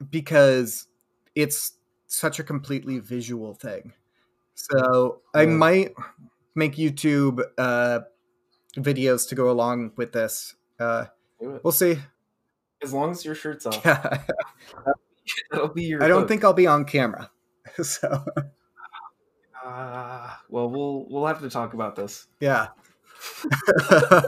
[0.01, 0.09] Mhm.
[0.11, 0.88] because
[1.36, 1.74] it's
[2.07, 3.93] such a completely visual thing.
[4.55, 5.93] So I might
[6.55, 7.99] make YouTube uh,
[8.78, 10.55] videos to go along with this.
[10.80, 11.05] Uh,
[11.39, 11.99] we'll see.
[12.84, 14.20] as long as your shirt's off I
[15.51, 16.28] that'll be your i don't hook.
[16.30, 17.30] think I'll be on camera.
[17.84, 18.24] So
[19.66, 22.28] Ah, well, we'll we'll have to talk about this.
[22.39, 22.68] yeah.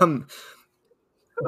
[0.01, 0.27] um,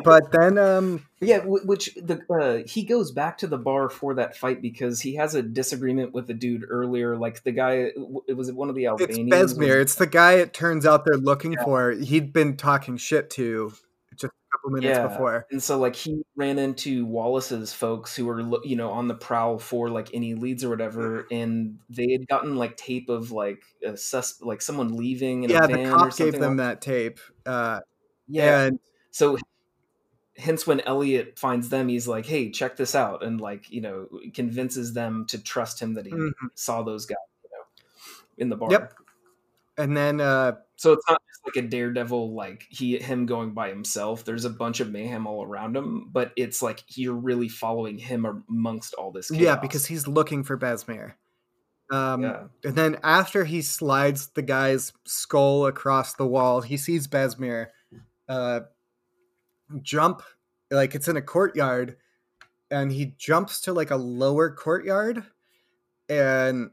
[0.04, 4.38] but then um, Yeah, which the uh, he goes back to the bar for that
[4.38, 7.18] fight because he has a disagreement with the dude earlier.
[7.18, 7.92] Like the guy,
[8.28, 9.54] it was one of the it's Albanians.
[9.56, 9.82] Besmir.
[9.82, 11.64] It's the guy it turns out they're looking Yeah.
[11.64, 11.92] for.
[11.92, 13.74] He'd been talking shit to
[14.62, 15.08] couple minutes Yeah.
[15.08, 15.46] before.
[15.52, 19.58] and so like he ran into Wallace's folks who were you know on the prowl
[19.60, 23.96] for like any leads or whatever, and they had gotten like tape of like a
[23.98, 26.82] sus like someone leaving in Yeah, a the van or cop gave them like- that
[26.82, 27.20] tape.
[27.46, 27.80] Uh,
[28.28, 28.80] yeah, and
[29.12, 29.38] so
[30.38, 34.08] hence when elliot finds them he's like hey check this out and like you know
[34.34, 36.32] convinces them to trust him that he Mhm.
[36.56, 37.64] saw those guys you know
[38.38, 38.94] in the bar Yep.
[39.78, 43.68] and then uh, so it's not just like a daredevil like he him going by
[43.68, 47.98] himself there's a bunch of mayhem all around him but it's like you're really following
[47.98, 49.42] him amongst all this chaos.
[49.42, 51.14] yeah, because he's looking for Besmir.
[51.92, 57.08] Um, yeah And then after he slides the guy's skull across the wall, he sees
[57.08, 57.68] Besmir
[58.30, 58.62] uh,
[59.82, 60.22] jump,
[60.72, 61.98] like it's in a courtyard,
[62.72, 65.24] and he jumps to like a lower courtyard,
[66.08, 66.70] and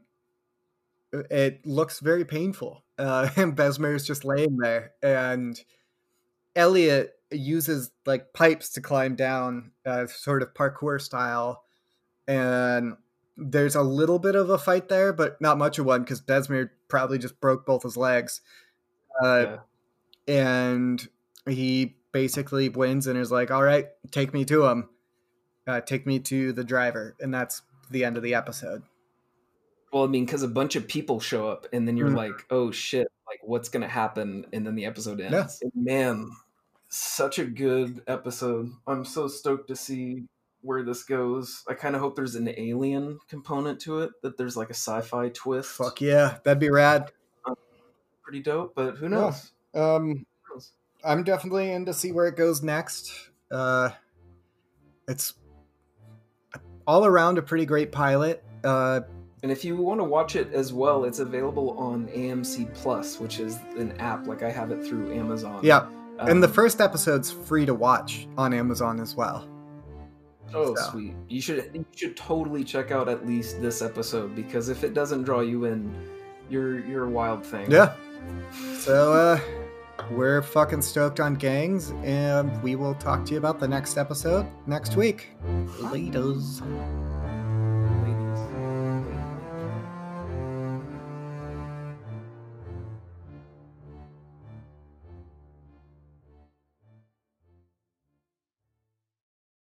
[1.11, 2.83] it looks very painful.
[2.97, 5.59] Uh, and Besmir is just laying there, and
[6.55, 11.63] Elliot uses like pipes to climb down, uh, sort of parkour style,
[12.27, 12.95] and
[13.37, 16.71] there's a little bit of a fight there, but not much of one because Besmir
[16.87, 18.41] probably just broke both his legs.
[19.23, 19.57] Uh,
[20.27, 20.33] yeah.
[20.35, 21.07] And
[21.47, 24.89] he basically wins and is like, all right, take me to him.
[25.67, 27.15] Uh, take me to the driver.
[27.19, 28.83] And that's the end of the episode.
[29.91, 32.15] Well i mean because a bunch of people show up and then you're Mhm.
[32.17, 36.31] like oh shit like what's gonna happen and then the episode ends man
[36.89, 40.23] such a good episode i'm so stoked to see
[40.61, 44.55] where this goes i kind of hope there's an alien component to it that there's
[44.57, 47.11] like a sci-fi twist Fuck yeah, that'd be rad.
[48.23, 49.09] pretty dope but who Yeah.
[49.09, 50.71] knows Um, Who knows?
[51.03, 53.11] I'm definitely in to see where it goes next.
[53.51, 53.91] Uh,
[55.07, 55.33] it's
[56.87, 58.43] all around a pretty great pilot.
[58.63, 59.01] Uh,
[59.43, 63.39] and if you want to watch it as well, it's available on AMC Plus, which
[63.39, 64.25] is an app.
[64.27, 65.59] Like I have it through Amazon.
[65.63, 65.87] Yeah,
[66.19, 69.47] um, and the first episode's free to watch on Amazon as well.
[70.53, 70.91] Oh, so.
[70.91, 71.13] sweet!
[71.27, 75.23] You should you should totally check out at least this episode because if it doesn't
[75.23, 75.93] draw you in,
[76.49, 77.69] you're you're a wild thing.
[77.69, 77.93] Yeah.
[78.79, 79.39] So uh,
[80.09, 84.47] we're fucking stoked on gangs, and we will talk to you about the next episode
[84.65, 85.29] next week.
[85.79, 86.63] Laters.